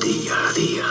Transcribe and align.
Día 0.00 0.48
a 0.48 0.52
día. 0.52 0.84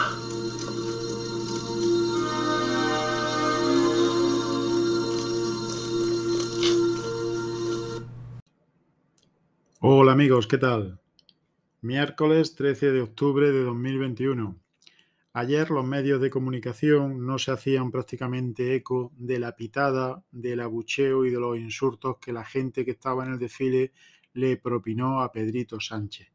Hola 9.79 10.11
amigos, 10.11 10.45
¿qué 10.47 10.57
tal? 10.57 10.99
Miércoles 11.81 12.53
13 12.53 12.91
de 12.91 13.01
octubre 13.01 13.49
de 13.49 13.63
2021. 13.63 14.59
Ayer 15.31 15.71
los 15.71 15.85
medios 15.85 16.19
de 16.19 16.29
comunicación 16.29 17.25
no 17.25 17.39
se 17.39 17.51
hacían 17.51 17.91
prácticamente 17.91 18.75
eco 18.75 19.13
de 19.15 19.39
la 19.39 19.55
pitada, 19.55 20.21
del 20.31 20.59
abucheo 20.59 21.23
y 21.23 21.29
de 21.29 21.39
los 21.39 21.57
insultos 21.57 22.17
que 22.19 22.33
la 22.33 22.43
gente 22.43 22.83
que 22.83 22.91
estaba 22.91 23.25
en 23.25 23.31
el 23.31 23.39
desfile 23.39 23.93
le 24.33 24.57
propinó 24.57 25.21
a 25.21 25.31
Pedrito 25.31 25.79
Sánchez. 25.79 26.34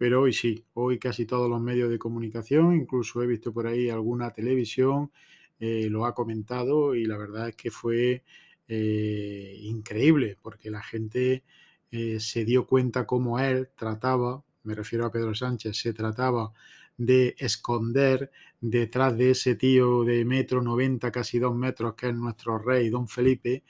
Pero 0.00 0.22
hoy 0.22 0.32
sí, 0.32 0.64
hoy 0.72 0.98
casi 0.98 1.26
todos 1.26 1.50
los 1.50 1.60
medios 1.60 1.90
de 1.90 1.98
comunicación, 1.98 2.74
incluso 2.74 3.22
he 3.22 3.26
visto 3.26 3.52
por 3.52 3.66
ahí 3.66 3.90
alguna 3.90 4.30
televisión, 4.30 5.10
eh, 5.58 5.88
lo 5.90 6.06
ha 6.06 6.14
comentado 6.14 6.94
y 6.94 7.04
la 7.04 7.18
verdad 7.18 7.50
es 7.50 7.56
que 7.56 7.70
fue 7.70 8.24
eh, 8.66 9.56
increíble 9.60 10.38
porque 10.40 10.70
la 10.70 10.82
gente 10.82 11.44
eh, 11.90 12.18
se 12.18 12.46
dio 12.46 12.66
cuenta 12.66 13.04
cómo 13.04 13.38
él 13.40 13.68
trataba, 13.76 14.42
me 14.62 14.74
refiero 14.74 15.04
a 15.04 15.12
Pedro 15.12 15.34
Sánchez, 15.34 15.76
se 15.76 15.92
trataba 15.92 16.50
de 16.96 17.36
esconder 17.38 18.30
detrás 18.58 19.14
de 19.18 19.32
ese 19.32 19.54
tío 19.54 20.02
de 20.04 20.24
metro 20.24 20.62
90, 20.62 21.12
casi 21.12 21.38
dos 21.38 21.54
metros, 21.54 21.94
que 21.94 22.08
es 22.08 22.14
nuestro 22.14 22.58
rey, 22.58 22.88
don 22.88 23.06
Felipe, 23.06 23.64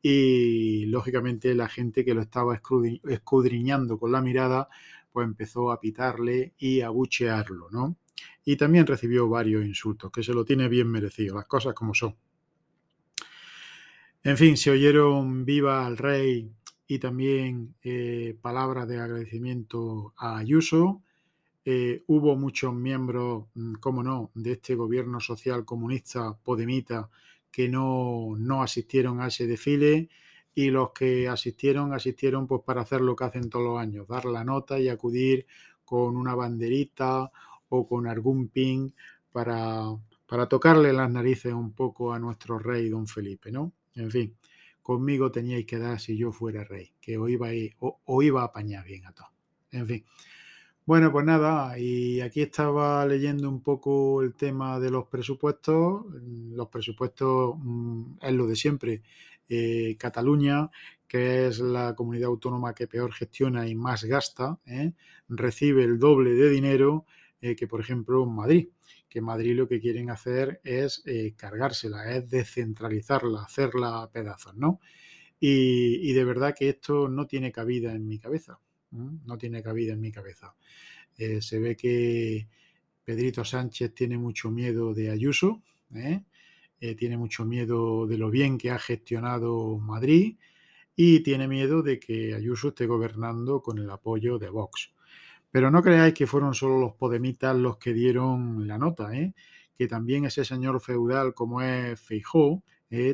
y 0.00 0.86
lógicamente 0.86 1.54
la 1.54 1.68
gente 1.68 2.06
que 2.06 2.14
lo 2.14 2.22
estaba 2.22 2.54
escudriñando 2.54 3.98
con 3.98 4.12
la 4.12 4.22
mirada, 4.22 4.70
pues 5.14 5.28
empezó 5.28 5.70
a 5.70 5.78
pitarle 5.78 6.54
y 6.58 6.80
a 6.80 6.90
buchearlo, 6.90 7.70
¿no? 7.70 7.96
Y 8.44 8.56
también 8.56 8.84
recibió 8.84 9.28
varios 9.28 9.64
insultos, 9.64 10.10
que 10.10 10.24
se 10.24 10.34
lo 10.34 10.44
tiene 10.44 10.68
bien 10.68 10.90
merecido, 10.90 11.36
las 11.36 11.46
cosas 11.46 11.72
como 11.72 11.94
son. 11.94 12.16
En 14.24 14.36
fin, 14.36 14.56
se 14.56 14.72
oyeron 14.72 15.44
viva 15.44 15.86
al 15.86 15.96
rey 15.96 16.50
y 16.88 16.98
también 16.98 17.76
eh, 17.84 18.36
palabras 18.42 18.88
de 18.88 18.98
agradecimiento 18.98 20.14
a 20.16 20.36
Ayuso, 20.38 21.00
eh, 21.64 22.02
hubo 22.08 22.34
muchos 22.34 22.74
miembros, 22.74 23.44
mm, 23.54 23.74
como 23.74 24.02
no, 24.02 24.32
de 24.34 24.52
este 24.52 24.74
gobierno 24.74 25.20
social 25.20 25.64
comunista 25.64 26.36
Podemita 26.42 27.08
que 27.52 27.68
no, 27.68 28.34
no 28.36 28.64
asistieron 28.64 29.20
a 29.20 29.28
ese 29.28 29.46
desfile 29.46 30.08
y 30.54 30.70
los 30.70 30.92
que 30.92 31.28
asistieron, 31.28 31.92
asistieron 31.92 32.46
pues 32.46 32.62
para 32.64 32.82
hacer 32.82 33.00
lo 33.00 33.16
que 33.16 33.24
hacen 33.24 33.50
todos 33.50 33.64
los 33.64 33.78
años, 33.78 34.06
dar 34.06 34.24
la 34.24 34.44
nota 34.44 34.78
y 34.78 34.88
acudir 34.88 35.46
con 35.84 36.16
una 36.16 36.34
banderita 36.34 37.30
o 37.68 37.88
con 37.88 38.06
algún 38.06 38.48
pin 38.48 38.94
para, 39.32 39.82
para 40.26 40.48
tocarle 40.48 40.92
las 40.92 41.10
narices 41.10 41.52
un 41.52 41.72
poco 41.72 42.12
a 42.12 42.18
nuestro 42.18 42.58
rey 42.58 42.88
don 42.88 43.06
Felipe, 43.06 43.50
¿no? 43.50 43.72
En 43.94 44.10
fin, 44.10 44.36
conmigo 44.82 45.30
teníais 45.30 45.66
que 45.66 45.78
dar 45.78 45.98
si 46.00 46.16
yo 46.16 46.30
fuera 46.30 46.64
rey, 46.64 46.92
que 47.00 47.18
os 47.18 47.30
iba 47.30 47.48
o 47.78 48.22
iba 48.22 48.42
a 48.42 48.46
apañar 48.46 48.84
bien 48.84 49.06
a 49.06 49.12
todos. 49.12 49.30
En 49.72 49.86
fin. 49.86 50.04
Bueno, 50.86 51.10
pues 51.10 51.24
nada, 51.24 51.78
y 51.78 52.20
aquí 52.20 52.42
estaba 52.42 53.06
leyendo 53.06 53.48
un 53.48 53.62
poco 53.62 54.20
el 54.20 54.34
tema 54.34 54.78
de 54.78 54.90
los 54.90 55.06
presupuestos. 55.06 56.04
Los 56.50 56.68
presupuestos 56.68 57.54
mm, 57.56 58.18
es 58.20 58.32
lo 58.34 58.46
de 58.46 58.54
siempre. 58.54 59.02
Eh, 59.48 59.96
Cataluña, 59.98 60.70
que 61.06 61.46
es 61.46 61.58
la 61.60 61.94
comunidad 61.94 62.28
autónoma 62.28 62.74
que 62.74 62.86
peor 62.88 63.12
gestiona 63.12 63.68
y 63.68 63.74
más 63.74 64.04
gasta, 64.04 64.58
¿eh? 64.66 64.92
recibe 65.28 65.84
el 65.84 65.98
doble 65.98 66.34
de 66.34 66.50
dinero 66.50 67.06
eh, 67.40 67.54
que, 67.54 67.66
por 67.66 67.80
ejemplo, 67.80 68.24
Madrid. 68.26 68.68
Que 69.08 69.20
Madrid 69.20 69.56
lo 69.56 69.68
que 69.68 69.80
quieren 69.80 70.10
hacer 70.10 70.60
es 70.64 71.04
cargársela, 71.36 72.16
es 72.16 72.28
descentralizarla, 72.28 73.42
hacerla 73.42 74.02
a 74.02 74.10
pedazos, 74.10 74.56
¿no? 74.56 74.80
y 75.46 76.10
de 76.14 76.24
verdad 76.24 76.54
que 76.58 76.70
esto 76.70 77.06
no 77.06 77.26
tiene 77.26 77.52
cabida 77.52 77.92
en 77.92 78.08
mi 78.08 78.18
cabeza 78.18 78.58
no 78.94 79.38
tiene 79.38 79.62
cabida 79.62 79.92
en 79.92 80.00
mi 80.00 80.12
cabeza. 80.12 80.54
Se 81.16 81.58
ve 81.58 81.76
que 81.76 82.48
Pedrito 83.04 83.44
Sánchez 83.44 83.94
tiene 83.94 84.18
mucho 84.18 84.50
miedo 84.50 84.94
de 84.94 85.10
Ayuso. 85.10 85.62
Eh, 86.80 86.94
tiene 86.94 87.16
mucho 87.16 87.44
miedo 87.44 88.06
de 88.06 88.18
lo 88.18 88.30
bien 88.30 88.58
que 88.58 88.70
ha 88.70 88.78
gestionado 88.78 89.78
Madrid 89.78 90.36
y 90.96 91.20
tiene 91.20 91.48
miedo 91.48 91.82
de 91.82 91.98
que 91.98 92.34
Ayuso 92.34 92.68
esté 92.68 92.86
gobernando 92.86 93.62
con 93.62 93.78
el 93.78 93.90
apoyo 93.90 94.38
de 94.38 94.50
Vox. 94.50 94.92
Pero 95.50 95.70
no 95.70 95.82
creáis 95.82 96.14
que 96.14 96.26
fueron 96.26 96.54
solo 96.54 96.78
los 96.78 96.94
podemitas 96.94 97.56
los 97.56 97.78
que 97.78 97.92
dieron 97.92 98.66
la 98.66 98.78
nota, 98.78 99.10
que 99.76 99.86
también 99.86 100.24
ese 100.24 100.44
señor 100.44 100.80
feudal 100.80 101.32
como 101.34 101.62
es 101.62 102.00
Feijó, 102.00 102.62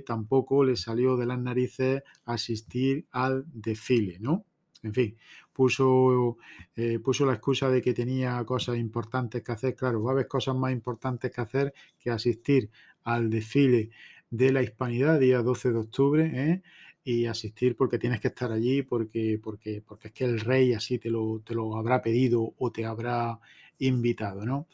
tampoco 0.04 0.64
le 0.64 0.76
salió 0.76 1.16
de 1.16 1.26
las 1.26 1.38
narices 1.38 2.02
asistir 2.24 3.06
al 3.12 3.44
desfile, 3.52 4.18
¿no? 4.20 4.44
En 4.82 4.94
fin, 4.94 5.16
puso, 5.52 6.38
eh, 6.74 6.98
puso 7.00 7.26
la 7.26 7.34
excusa 7.34 7.68
de 7.68 7.82
que 7.82 7.92
tenía 7.92 8.42
cosas 8.44 8.78
importantes 8.78 9.42
que 9.42 9.52
hacer. 9.52 9.76
Claro, 9.76 10.02
va 10.02 10.10
a 10.10 10.14
haber 10.14 10.28
cosas 10.28 10.56
más 10.56 10.72
importantes 10.72 11.30
que 11.30 11.40
hacer 11.40 11.74
que 11.98 12.10
asistir 12.10 12.70
al 13.04 13.30
desfile 13.30 13.90
de 14.30 14.52
la 14.52 14.62
Hispanidad, 14.62 15.20
día 15.20 15.42
12 15.42 15.72
de 15.72 15.78
octubre, 15.78 16.30
¿eh? 16.34 16.62
y 17.04 17.26
asistir 17.26 17.76
porque 17.76 17.98
tienes 17.98 18.20
que 18.20 18.28
estar 18.28 18.52
allí, 18.52 18.82
porque, 18.82 19.40
porque, 19.42 19.82
porque 19.86 20.08
es 20.08 20.14
que 20.14 20.24
el 20.24 20.40
rey 20.40 20.72
así 20.74 20.98
te 20.98 21.10
lo, 21.10 21.40
te 21.40 21.54
lo 21.54 21.76
habrá 21.76 22.02
pedido 22.02 22.54
o 22.58 22.70
te 22.70 22.84
habrá 22.84 23.38
invitado, 23.78 24.44
¿no? 24.44 24.68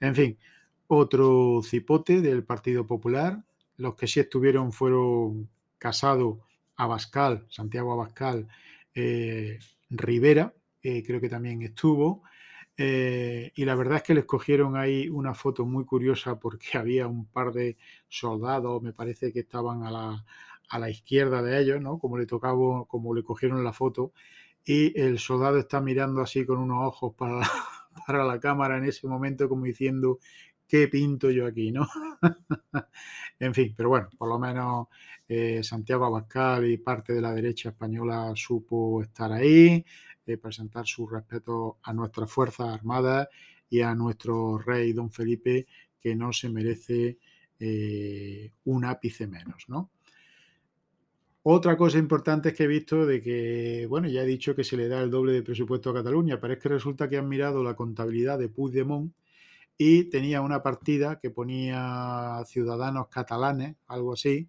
En 0.00 0.14
fin, 0.14 0.38
otro 0.88 1.60
cipote 1.62 2.20
del 2.20 2.44
Partido 2.44 2.86
Popular. 2.86 3.44
Los 3.76 3.94
que 3.94 4.06
sí 4.06 4.20
estuvieron 4.20 4.72
fueron 4.72 5.48
Casado, 5.78 6.40
Abascal, 6.76 7.46
Santiago 7.48 7.92
Abascal 7.92 8.48
eh, 8.94 9.58
Rivera, 9.90 10.54
creo 10.82 11.20
que 11.20 11.28
también 11.28 11.62
estuvo. 11.62 12.22
Eh, 12.76 13.52
y 13.54 13.64
la 13.64 13.74
verdad 13.74 13.98
es 13.98 14.02
que 14.02 14.14
les 14.14 14.24
cogieron 14.24 14.76
ahí 14.76 15.08
una 15.08 15.34
foto 15.34 15.66
muy 15.66 15.84
curiosa 15.84 16.38
porque 16.38 16.66
había 16.78 17.06
un 17.06 17.26
par 17.26 17.52
de 17.52 17.76
soldados, 18.08 18.82
me 18.82 18.92
parece 18.92 19.32
que 19.32 19.40
estaban 19.40 19.84
a 19.84 19.90
la, 19.90 20.24
a 20.70 20.78
la 20.78 20.90
izquierda 20.90 21.42
de 21.42 21.60
ellos, 21.60 21.80
¿no? 21.80 21.98
Como 21.98 22.18
le 22.18 22.26
tocaba, 22.26 22.86
como 22.86 23.14
le 23.14 23.22
cogieron 23.22 23.62
la 23.64 23.72
foto, 23.72 24.12
y 24.64 24.98
el 25.00 25.18
soldado 25.18 25.58
está 25.58 25.80
mirando 25.80 26.20
así 26.22 26.46
con 26.46 26.58
unos 26.58 26.86
ojos 26.86 27.14
para 27.16 27.40
para 28.06 28.24
la 28.24 28.40
cámara 28.40 28.78
en 28.78 28.84
ese 28.84 29.06
momento, 29.06 29.48
como 29.48 29.64
diciendo, 29.64 30.18
¿qué 30.72 30.88
pinto 30.88 31.30
yo 31.30 31.44
aquí, 31.44 31.70
no? 31.70 31.86
en 33.38 33.52
fin, 33.52 33.74
pero 33.76 33.90
bueno, 33.90 34.08
por 34.16 34.26
lo 34.26 34.38
menos 34.38 34.86
eh, 35.28 35.62
Santiago 35.62 36.06
Abascal 36.06 36.66
y 36.66 36.78
parte 36.78 37.12
de 37.12 37.20
la 37.20 37.34
derecha 37.34 37.68
española 37.68 38.32
supo 38.34 39.02
estar 39.02 39.30
ahí, 39.32 39.84
eh, 40.24 40.38
presentar 40.38 40.86
su 40.86 41.06
respeto 41.06 41.76
a 41.82 41.92
nuestras 41.92 42.32
Fuerzas 42.32 42.68
Armadas 42.68 43.28
y 43.68 43.82
a 43.82 43.94
nuestro 43.94 44.56
rey 44.56 44.94
don 44.94 45.12
Felipe, 45.12 45.66
que 46.00 46.16
no 46.16 46.32
se 46.32 46.48
merece 46.48 47.18
eh, 47.60 48.50
un 48.64 48.86
ápice 48.86 49.26
menos, 49.26 49.66
¿no? 49.68 49.90
Otra 51.42 51.76
cosa 51.76 51.98
importante 51.98 52.48
es 52.48 52.54
que 52.54 52.64
he 52.64 52.66
visto 52.66 53.04
de 53.04 53.20
que, 53.20 53.84
bueno, 53.90 54.08
ya 54.08 54.22
he 54.22 54.26
dicho 54.26 54.54
que 54.54 54.64
se 54.64 54.78
le 54.78 54.88
da 54.88 55.02
el 55.02 55.10
doble 55.10 55.34
de 55.34 55.42
presupuesto 55.42 55.90
a 55.90 55.94
Cataluña, 55.94 56.40
pero 56.40 56.54
es 56.54 56.60
que 56.60 56.70
resulta 56.70 57.10
que 57.10 57.18
han 57.18 57.28
mirado 57.28 57.62
la 57.62 57.76
contabilidad 57.76 58.38
de 58.38 58.48
Puigdemont 58.48 59.12
y 59.84 60.04
tenía 60.04 60.42
una 60.42 60.62
partida 60.62 61.18
que 61.18 61.30
ponía 61.30 62.40
ciudadanos 62.46 63.08
catalanes, 63.08 63.74
algo 63.88 64.12
así, 64.12 64.48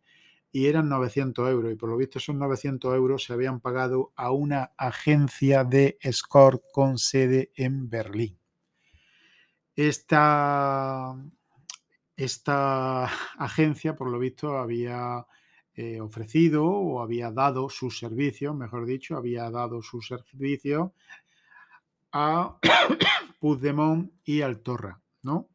y 0.52 0.68
eran 0.68 0.90
900 0.90 1.50
euros. 1.50 1.74
Y 1.74 1.76
por 1.76 1.90
lo 1.90 1.98
visto 1.98 2.20
esos 2.20 2.36
900 2.36 2.94
euros 2.94 3.24
se 3.24 3.34
habían 3.34 3.60
pagado 3.60 4.14
a 4.16 4.30
una 4.30 4.74
agencia 4.78 5.64
de 5.64 5.98
escort 6.02 6.62
con 6.72 7.00
sede 7.00 7.52
en 7.56 7.90
Berlín. 7.90 8.38
Esta, 9.76 11.16
esta 12.16 13.06
agencia, 13.40 13.96
por 13.96 14.12
lo 14.12 14.20
visto, 14.20 14.60
había 14.60 15.26
eh, 15.74 16.00
ofrecido 16.00 16.64
o 16.64 17.02
había 17.02 17.32
dado 17.32 17.70
sus 17.70 17.98
servicios, 17.98 18.56
mejor 18.56 18.86
dicho, 18.86 19.18
había 19.18 19.50
dado 19.50 19.82
sus 19.82 20.06
servicios 20.10 20.92
a 22.12 22.60
Puigdemont 23.40 24.12
y 24.24 24.42
al 24.42 24.60
Torra. 24.60 25.00
¿No? 25.24 25.50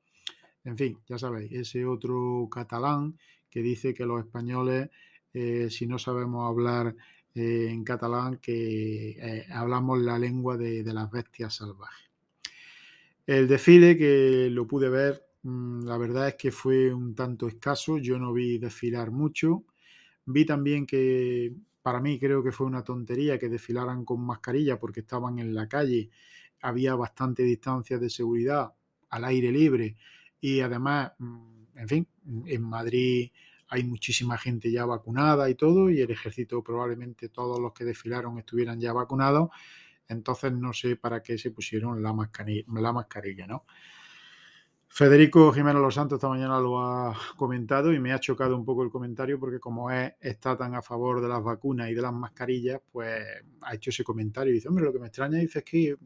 En 0.65 0.77
fin, 0.77 0.99
ya 1.09 1.19
sabéis, 1.19 1.53
ese 1.53 1.87
otro 1.87 2.49
catalán 2.51 3.19
que 3.49 3.63
dice 3.63 3.95
que 3.95 4.05
los 4.05 4.21
españoles, 4.21 4.91
eh, 5.33 5.69
si 5.71 5.87
no 5.87 5.99
sabemos 5.99 6.49
hablar 6.49 6.95
eh, 7.35 7.69
en 7.71 7.85
catalán, 7.85 8.39
que 8.39 9.11
eh, 9.11 9.47
hablamos 9.51 9.99
la 10.01 10.19
lengua 10.19 10.57
de, 10.57 10.83
las 10.85 11.11
bestias 11.11 11.55
salvajes. 11.55 12.11
El 13.27 13.47
desfile 13.49 13.97
que 13.97 14.49
lo 14.51 14.67
pude 14.67 14.89
ver, 14.89 15.23
mm, 15.43 15.85
la 15.85 15.97
verdad 15.99 16.29
es 16.29 16.35
que 16.35 16.51
fue 16.51 16.93
un 16.93 17.15
tanto 17.15 17.47
escaso, 17.49 17.99
yo 17.99 18.19
no 18.19 18.33
vi 18.33 18.59
desfilar 18.59 19.11
mucho. 19.11 19.65
Vi 20.27 20.45
también 20.45 20.87
que 20.87 21.55
para 21.83 22.01
mí 22.01 22.19
creo 22.19 22.43
que 22.43 22.53
fue 22.53 22.67
una 22.67 22.85
tontería 22.85 23.39
que 23.39 23.49
desfilaran 23.49 24.05
con 24.05 24.21
mascarilla 24.21 24.79
porque 24.79 25.01
estaban 25.01 25.39
en 25.39 25.55
la 25.55 25.69
calle 25.69 26.11
había 26.61 26.95
bastante 26.95 27.43
distancia 27.43 27.99
de 27.99 28.11
seguridad 28.11 28.73
al 29.11 29.25
aire 29.25 29.51
libre 29.53 29.97
y 30.41 30.61
además, 30.61 31.13
mm, 31.19 31.79
en 31.79 31.89
fin, 31.89 32.09
en 32.47 32.63
Madrid 32.63 33.31
hay 33.69 33.85
muchísima 33.85 34.39
gente 34.39 34.71
ya 34.71 34.87
vacunada 34.87 35.49
y 35.51 35.55
todo, 35.55 35.91
y 35.91 36.01
el 36.01 36.11
ejército 36.11 36.63
probablemente 36.63 37.29
todos 37.29 37.61
los 37.61 37.73
que 37.73 37.85
desfilaron 37.85 38.39
estuvieran 38.39 38.81
ya 38.81 38.93
vacunados, 38.93 39.51
entonces 40.09 40.53
no 40.53 40.73
sé 40.73 40.97
para 40.97 41.23
qué 41.23 41.37
se 41.39 41.51
pusieron 41.51 42.03
la 42.03 42.13
mascarilla, 42.13 42.65
la 42.81 42.93
mascarilla 42.93 43.47
¿no? 43.47 43.65
Federico 44.91 45.53
Jiménez 45.53 45.83
Los 45.83 45.95
Santos 45.95 46.17
esta 46.17 46.29
mañana 46.29 46.59
lo 46.59 46.81
ha 46.81 47.15
comentado 47.37 47.93
y 47.93 48.01
me 48.01 48.13
ha 48.13 48.19
chocado 48.19 48.57
un 48.57 48.65
poco 48.65 48.83
el 48.83 48.91
comentario 48.91 49.39
porque 49.39 49.61
como 49.61 49.91
es, 49.91 50.15
está 50.19 50.57
tan 50.57 50.75
a 50.75 50.83
favor 50.83 51.21
de 51.21 51.29
las 51.29 51.43
vacunas 51.43 51.91
y 51.91 51.95
de 51.95 52.03
las 52.03 52.13
mascarillas, 52.13 52.81
pues 52.91 53.23
ha 53.61 53.75
hecho 53.75 53.91
ese 53.91 54.03
comentario 54.03 54.51
y 54.51 54.55
dice, 54.55 54.69
hombre, 54.69 54.85
lo 54.85 54.93
que 54.93 54.99
me 54.99 55.09
extraña 55.09 55.39
dice 55.39 55.59
es 55.59 55.65
que 55.65 55.97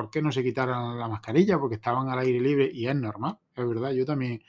¿por 0.00 0.10
qué 0.10 0.22
no 0.22 0.32
se 0.32 0.42
quitaran 0.42 0.98
la 0.98 1.08
mascarilla? 1.08 1.58
Porque 1.58 1.74
estaban 1.74 2.08
al 2.08 2.20
aire 2.20 2.40
libre 2.40 2.70
y 2.72 2.86
es 2.86 2.96
normal, 2.96 3.38
es 3.54 3.68
verdad, 3.68 3.92
yo 3.92 4.06
también 4.06 4.42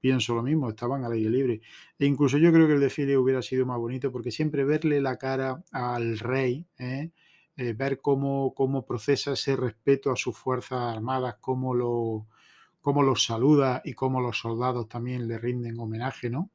pienso 0.00 0.34
lo 0.34 0.42
mismo, 0.42 0.68
estaban 0.68 1.04
al 1.04 1.12
aire 1.12 1.30
libre. 1.30 1.60
E 1.96 2.04
incluso 2.04 2.36
yo 2.36 2.52
creo 2.52 2.66
que 2.66 2.74
el 2.74 2.80
desfile 2.80 3.16
hubiera 3.16 3.40
sido 3.40 3.64
más 3.64 3.78
bonito 3.78 4.10
porque 4.10 4.32
siempre 4.32 4.64
verle 4.64 5.00
la 5.00 5.16
cara 5.16 5.62
al 5.70 6.18
rey, 6.18 6.66
¿eh? 6.78 7.12
Eh, 7.56 7.74
ver 7.74 8.00
cómo, 8.00 8.54
cómo 8.54 8.84
procesa 8.84 9.32
ese 9.32 9.54
respeto 9.54 10.10
a 10.10 10.16
sus 10.16 10.36
fuerzas 10.36 10.96
armadas, 10.96 11.36
cómo 11.40 11.74
lo 11.74 12.26
cómo 12.80 13.02
los 13.02 13.24
saluda 13.24 13.82
y 13.84 13.92
cómo 13.92 14.20
los 14.20 14.38
soldados 14.38 14.88
también 14.88 15.28
le 15.28 15.38
rinden 15.38 15.78
homenaje, 15.78 16.28
¿no? 16.30 16.50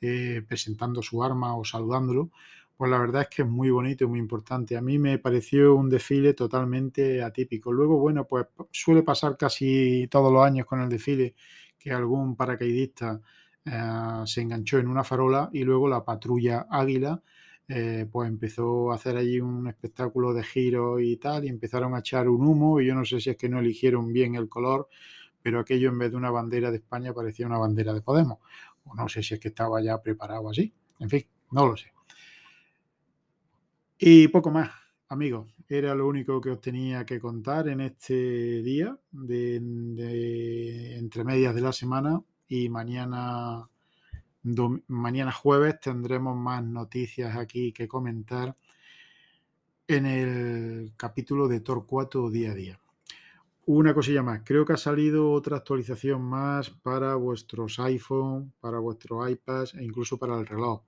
Eh, 0.00 0.42
presentando 0.48 1.00
su 1.02 1.22
arma 1.22 1.56
o 1.56 1.64
saludándolo, 1.64 2.30
pues 2.76 2.90
la 2.90 2.98
verdad 2.98 3.22
es 3.22 3.28
que 3.28 3.42
es 3.42 3.48
muy 3.48 3.70
bonito 3.70 4.04
y 4.04 4.06
muy 4.08 4.18
importante. 4.18 4.76
A 4.76 4.80
mí 4.80 4.98
me 4.98 5.18
pareció 5.18 5.74
un 5.74 5.88
desfile 5.88 6.34
totalmente 6.34 7.22
atípico. 7.22 7.72
Luego, 7.72 7.98
bueno, 7.98 8.26
pues 8.26 8.46
suele 8.70 9.02
pasar 9.02 9.36
casi 9.36 10.08
todos 10.10 10.32
los 10.32 10.44
años 10.44 10.66
con 10.66 10.80
el 10.80 10.88
desfile 10.88 11.34
que 11.78 11.92
algún 11.92 12.36
paracaidista 12.36 13.20
eh, 13.64 14.22
se 14.26 14.40
enganchó 14.42 14.78
en 14.78 14.88
una 14.88 15.04
farola 15.04 15.50
y 15.52 15.64
luego 15.64 15.88
la 15.88 16.04
patrulla 16.04 16.66
Águila 16.70 17.22
eh, 17.68 18.06
pues 18.10 18.28
empezó 18.28 18.92
a 18.92 18.96
hacer 18.96 19.16
allí 19.16 19.40
un 19.40 19.68
espectáculo 19.68 20.34
de 20.34 20.42
giros 20.42 21.00
y 21.02 21.16
tal 21.16 21.44
y 21.44 21.48
empezaron 21.48 21.94
a 21.94 22.00
echar 22.00 22.28
un 22.28 22.46
humo 22.46 22.80
y 22.80 22.86
yo 22.86 22.94
no 22.94 23.04
sé 23.06 23.20
si 23.20 23.30
es 23.30 23.36
que 23.36 23.48
no 23.48 23.60
eligieron 23.60 24.12
bien 24.12 24.34
el 24.34 24.48
color 24.50 24.88
pero 25.44 25.60
aquello 25.60 25.90
en 25.90 25.98
vez 25.98 26.10
de 26.10 26.16
una 26.16 26.30
bandera 26.30 26.70
de 26.70 26.78
España 26.78 27.12
parecía 27.12 27.46
una 27.46 27.58
bandera 27.58 27.92
de 27.92 28.00
Podemos. 28.00 28.38
O 28.84 28.94
no 28.94 29.10
sé 29.10 29.22
si 29.22 29.34
es 29.34 29.40
que 29.40 29.48
estaba 29.48 29.82
ya 29.82 30.00
preparado 30.00 30.48
así. 30.48 30.72
En 30.98 31.10
fin, 31.10 31.26
no 31.50 31.66
lo 31.66 31.76
sé. 31.76 31.93
Y 34.06 34.28
poco 34.28 34.50
más, 34.50 34.70
amigos. 35.08 35.50
Era 35.66 35.94
lo 35.94 36.06
único 36.06 36.38
que 36.38 36.50
os 36.50 36.60
tenía 36.60 37.06
que 37.06 37.18
contar 37.18 37.68
en 37.68 37.80
este 37.80 38.60
día, 38.60 38.98
de, 39.10 39.56
entre 40.98 41.24
medias 41.24 41.54
de 41.54 41.62
la 41.62 41.72
semana. 41.72 42.22
Y 42.46 42.68
mañana, 42.68 43.66
mañana 44.88 45.32
jueves 45.32 45.80
tendremos 45.80 46.36
más 46.36 46.62
noticias 46.62 47.34
aquí 47.34 47.72
que 47.72 47.88
comentar 47.88 48.54
en 49.88 50.04
el 50.04 50.92
capítulo 50.98 51.48
de 51.48 51.60
Torcuato 51.60 52.28
día 52.28 52.52
a 52.52 52.54
día. 52.54 52.80
Una 53.64 53.94
cosilla 53.94 54.22
más, 54.22 54.42
creo 54.44 54.66
que 54.66 54.74
ha 54.74 54.76
salido 54.76 55.30
otra 55.32 55.56
actualización 55.56 56.20
más 56.20 56.68
para 56.68 57.14
vuestros 57.14 57.78
iPhone, 57.80 58.52
para 58.60 58.80
vuestros 58.80 59.30
iPads 59.30 59.76
e 59.76 59.82
incluso 59.82 60.18
para 60.18 60.38
el 60.38 60.46
reloj. 60.46 60.82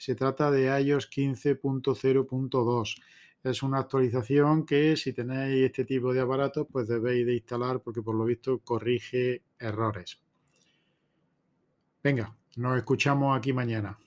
Se 0.00 0.14
trata 0.14 0.50
de 0.50 0.64
iOS 0.82 1.10
15.0.2. 1.10 3.02
Es 3.42 3.62
una 3.62 3.80
actualización 3.80 4.64
que 4.64 4.96
si 4.96 5.12
tenéis 5.12 5.66
este 5.66 5.84
tipo 5.84 6.14
de 6.14 6.20
aparatos 6.22 6.66
pues 6.72 6.88
debéis 6.88 7.26
de 7.26 7.34
instalar 7.34 7.82
porque 7.82 8.00
por 8.00 8.14
lo 8.14 8.24
visto 8.24 8.60
corrige 8.60 9.42
errores. 9.58 10.18
Venga, 12.02 12.34
nos 12.56 12.78
escuchamos 12.78 13.36
aquí 13.36 13.52
mañana. 13.52 13.98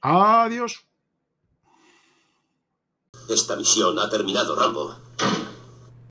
Adiós. 0.00 0.84
Esta 3.28 3.54
misión 3.54 3.96
ha 4.00 4.10
terminado, 4.10 4.56
Rambo. 4.56 4.96